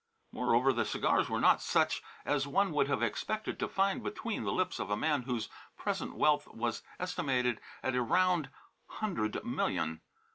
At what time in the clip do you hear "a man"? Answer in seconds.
4.89-5.21